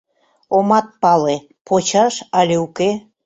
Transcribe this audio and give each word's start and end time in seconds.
Омат 0.57 0.87
пале— 1.01 1.35
почаш 1.67 2.15
але 2.39 2.55
уке... 2.65 2.89